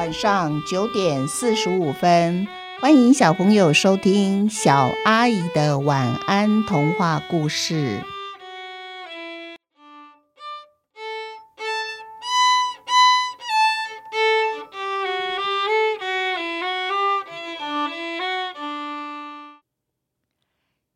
[0.00, 2.48] 晚上九点四十五分，
[2.80, 8.02] 欢迎小朋友收听小阿姨的晚安童话故事。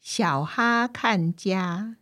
[0.00, 1.96] 小哈看家，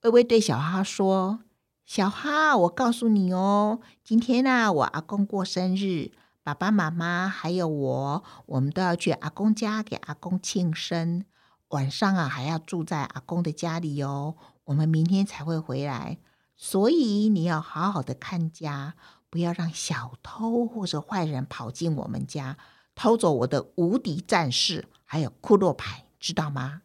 [0.00, 1.44] 微微对小哈说。
[1.90, 6.12] 小哈，我告诉你哦，今天呢，我阿公过生日，
[6.44, 11.24] 爸爸妈妈还有我，我们都要去阿公家给阿公庆生。
[11.70, 14.36] 晚上啊，还要住在阿公的家里哦。
[14.66, 16.18] 我们明天才会回来，
[16.54, 18.94] 所以你要好好的看家，
[19.28, 22.56] 不要让小偷或者坏人跑进我们家，
[22.94, 26.82] 偷走我的无敌战士还有库洛牌，知道吗？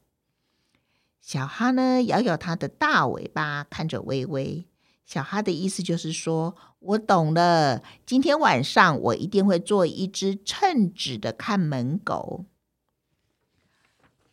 [1.22, 4.66] 小哈呢，摇摇他的大尾巴，看着微微。
[5.06, 7.84] 小哈的意思就是说，我懂了。
[8.06, 12.46] 今天晚上我一定会做一只称职的看门狗。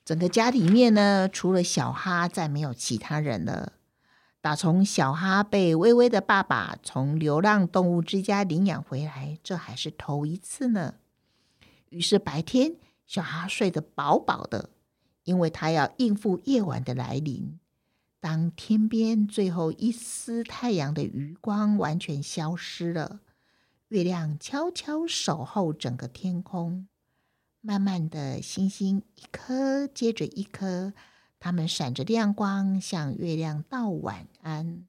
[0.05, 3.75] 整个家里面呢，除了小哈，再没有其他人了。
[4.41, 10.95] 打从小哈被微微的爸爸从流浪动物之家领养回来，这还是头一次呢。
[11.91, 12.75] 于是白天，
[13.07, 14.71] 小哈睡得饱饱的，
[15.25, 17.61] 因为他要应付夜晚的来临。
[18.23, 23.19] 当天边最后一丝太阳的余光完全消失了，
[23.89, 26.87] 月亮悄悄守候整个天空。
[27.61, 30.93] 慢慢的，星星一颗接着一颗，
[31.41, 34.85] 它们闪着亮光，向月亮道晚安。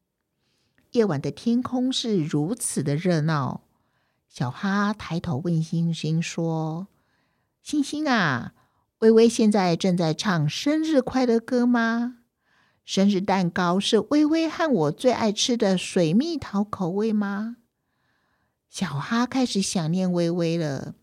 [0.92, 3.61] 夜晚的天空是如此的热闹。
[4.30, 6.88] 小哈抬头问星星说
[7.64, 8.54] ：“星星啊，
[9.00, 12.20] 微微现在正在唱生日快乐歌吗？”
[12.86, 17.58] 生日蛋糕是微微和我最爱吃的水蜜桃口味吗？
[18.70, 20.95] 小哈开始想念微微了，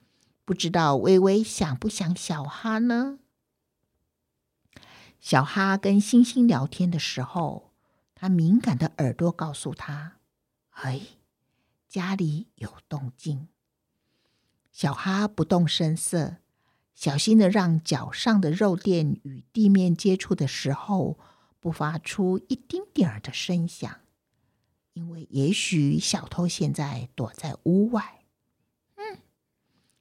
[0.44, 3.18] 不知道微微想不想小哈呢？
[5.20, 7.72] 小哈跟星星聊天的时候，
[8.14, 10.18] 他敏感的耳朵告诉他
[10.82, 11.00] ：“哎，
[11.88, 13.48] 家里有动静。”
[14.70, 16.36] 小哈不动声色，
[16.94, 21.18] 小心的让脚上的肉垫与地面接触的时候。
[21.60, 24.00] 不发出一丁点儿的声响，
[24.94, 28.24] 因为也许小偷现在躲在屋外。
[28.96, 29.18] 嗯，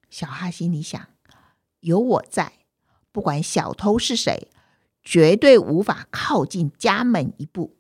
[0.09, 1.09] 小哈心里想：
[1.81, 2.53] 有我在，
[3.11, 4.47] 不管小偷是谁，
[5.03, 7.75] 绝对无法靠近家门一步。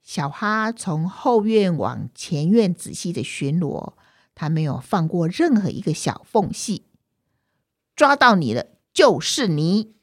[0.00, 3.94] 小哈从后院往前院仔细的巡逻，
[4.36, 6.84] 他没有放过任何一个小缝隙。
[7.96, 9.95] 抓到你了，就是你！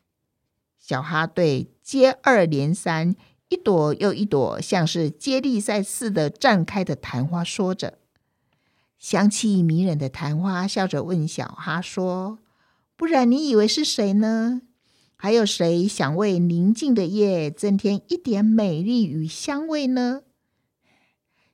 [0.83, 1.69] 小哈对。
[1.81, 3.13] 接二连三，
[3.49, 7.99] 一朵又一朵，像是接力赛似的绽开的昙花，说着，
[8.97, 12.39] 香气迷人的昙花笑着问小哈说
[12.95, 14.61] ：“不然你以为是谁呢？
[15.17, 20.21] 还有谁想为宁静的夜增添一点美丽与香味呢？”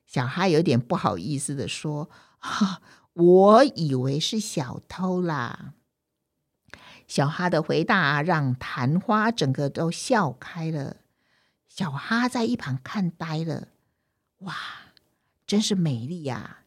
[0.06, 2.08] 小哈有点不好意思的说
[2.38, 2.80] ：“啊，
[3.14, 5.74] 我以为是小偷啦。”
[7.10, 10.98] 小哈的回答让昙花整个都笑开了。
[11.66, 13.66] 小哈在一旁看呆了，
[14.38, 14.54] 哇，
[15.44, 16.58] 真是美丽呀！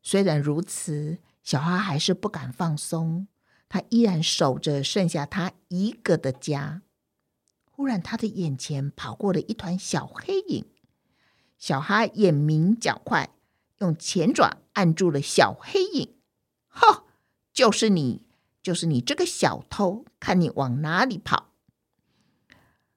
[0.00, 3.26] 虽然如此，小哈还是不敢放松，
[3.68, 6.82] 他依然守着剩下他一个的家。
[7.68, 10.66] 忽然，他的眼前跑过了一团小黑影。
[11.58, 13.30] 小哈眼明脚快，
[13.78, 16.14] 用前爪按住了小黑影。
[16.68, 17.06] 哈，
[17.52, 18.27] 就是你！
[18.68, 21.54] 就是你这个小偷，看你往哪里跑！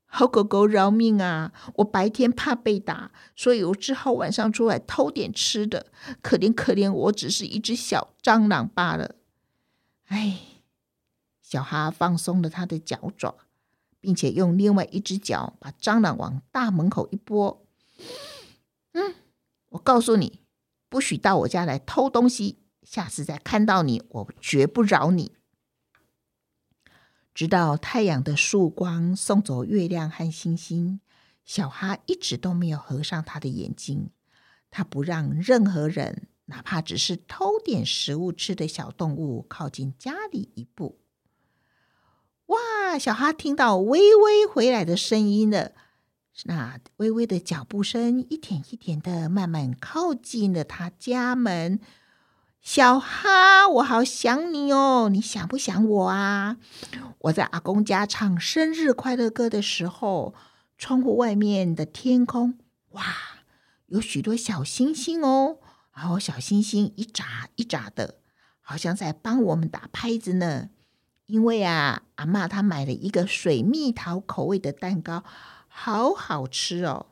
[0.05, 1.53] 好狗狗饶命啊！
[1.75, 5.89] 我白天怕被打，所以我只好晚上出来偷点吃的。
[6.21, 9.15] 可怜可怜，我只是一只小蟑螂罢了。
[10.07, 10.41] 哎，
[11.41, 13.37] 小哈放松了他的脚爪，
[14.01, 17.65] 并且用另外一只脚把蟑螂往大门口一拨。
[18.91, 19.15] 嗯，
[19.69, 20.41] 我告诉你，
[20.89, 22.57] 不许到我家来偷东西。
[22.83, 25.31] 下次再看到你，我绝不饶你。
[27.33, 30.99] 直到太阳的曙光送走月亮和星星，
[31.45, 34.09] 小哈一直都没有合上他的眼睛。
[34.69, 40.99] 他不让任何人，哪怕只是偷点食物吃的小动物，靠近家里一步。
[42.47, 42.99] 哇！
[42.99, 45.71] 小哈听到微微回来的声音了，
[46.43, 51.79] 那微微的脚步声一点一点的慢慢靠近了他家门。
[52.61, 55.09] 小哈，我好想你哦！
[55.09, 56.57] 你想不想我啊？
[57.21, 60.35] 我在阿公家唱生日快乐歌的时候，
[60.77, 62.59] 窗户外面的天空，
[62.91, 63.03] 哇，
[63.87, 65.57] 有许多小星星哦，
[65.95, 68.19] 然后小星星一眨一眨的，
[68.61, 70.69] 好像在帮我们打拍子呢。
[71.25, 75.23] 因为啊，阿妈她买了一个水蜜桃口味的蛋糕，
[75.67, 77.07] 好好吃哦。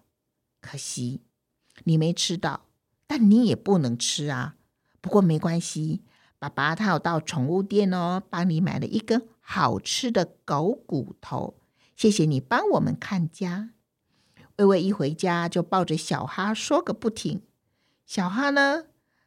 [0.62, 1.22] 可惜
[1.86, 2.68] 你没吃到，
[3.08, 4.56] 但你也不能吃啊。
[5.02, 6.02] 不过没关系，
[6.38, 11.56] 爸爸他有到宠物店哦，帮你买了一根好吃的狗骨头。
[11.96, 13.72] 谢谢你帮我们看家。
[14.58, 17.42] 微微一回家就抱着小哈说个不停。
[18.06, 18.86] 小哈呢，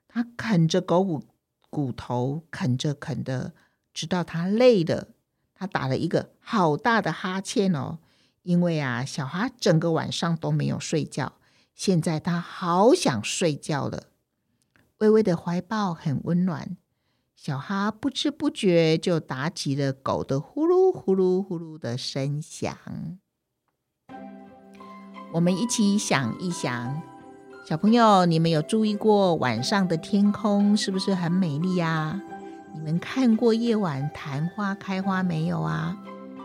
[0.09, 1.25] 他啃着狗骨
[1.71, 3.55] 骨头，啃着啃的。
[3.95, 5.09] 直到他累了，
[5.55, 7.99] 他打了一个好大的哈欠哦。
[8.43, 11.35] 因为啊，小哈整个晚上都没有睡觉，
[11.75, 14.05] 现在他好想睡觉了。
[15.03, 16.77] 微微的怀抱很温暖，
[17.35, 22.73] 小哈不知不觉就打起了狗的呼噜呼噜呼噜的声响。
[25.33, 27.03] 我们一起想一想，
[27.65, 32.23] 小朋友，你们有注意过晚上的天空是不是很美丽呀？
[32.73, 35.97] 你们看过夜晚昙花开花没有啊？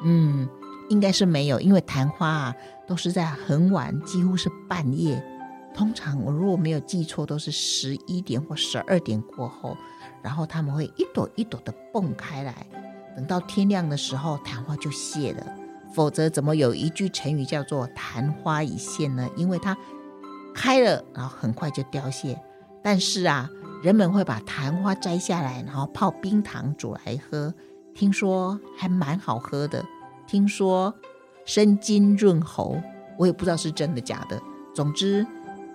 [0.04, 0.50] 嗯，
[0.90, 2.56] 应该是没有，因为昙花啊
[2.88, 5.24] 都是在很晚，几乎是半夜。
[5.78, 9.78] 通常我如果没有记错，都是十一点或十二点过后，
[10.24, 12.66] 然后他们会一朵一朵的蹦开来。
[13.16, 15.46] 等到天亮的时候，昙花就谢了。
[15.94, 19.30] 否则怎么有一句成语叫做“昙花一现”呢？
[19.36, 19.78] 因为它
[20.52, 22.42] 开了，然后很快就凋谢。
[22.82, 23.48] 但是啊。
[23.84, 27.54] 人们会把昙花摘下来，然后泡冰糖煮来喝，
[27.94, 29.86] 听说还蛮好喝的。
[30.26, 30.92] 听说
[31.46, 32.82] 生津润喉，
[33.20, 34.42] 我也不知道是真的假的。
[34.74, 35.26] 总之，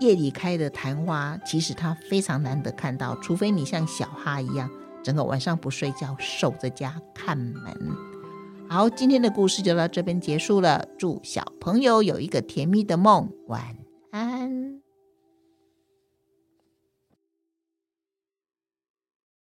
[0.02, 4.68] 夜里开的昙花，其实它非常难得看到，除非你像小哈一样，
[5.02, 7.72] 整个晚上不睡觉，守在家看门。
[8.68, 10.84] 好，今天的故事就到这边结束了。
[10.98, 13.76] 祝小朋友有一个甜蜜的梦，晚
[14.10, 14.61] 安。